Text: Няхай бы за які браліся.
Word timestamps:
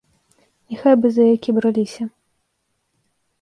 Няхай 0.73 0.95
бы 1.01 1.07
за 1.17 1.23
які 1.35 1.55
браліся. 1.59 2.03